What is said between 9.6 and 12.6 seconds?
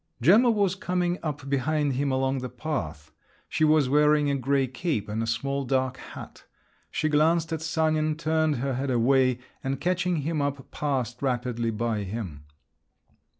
and catching him up, passed rapidly by him.